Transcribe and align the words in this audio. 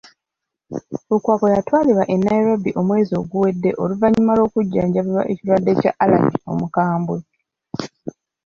Lukwago 1.09 1.45
yatwalibwa 1.55 2.03
e 2.15 2.17
Nairobi 2.27 2.69
omwezi 2.81 3.11
oguwedde 3.21 3.69
oluvannyuma 3.81 4.33
lw'okujjanjabibwa 4.37 5.23
ekirwadde 5.31 5.71
kya 5.81 5.91
Alaje 6.03 6.37
omukambwe. 6.51 7.17